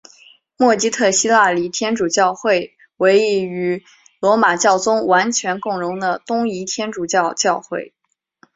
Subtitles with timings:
[0.57, 3.83] 默基特希腊礼天主教会为一与
[4.19, 7.93] 罗马教宗完全共融的东仪天主教教会。